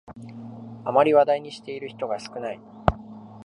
[0.83, 2.59] あまり話題にしている人が少ない